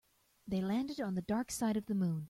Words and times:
They 0.47 0.61
landed 0.61 0.99
on 0.99 1.13
the 1.13 1.21
dark 1.21 1.51
side 1.51 1.77
of 1.77 1.85
the 1.85 1.93
moon. 1.93 2.19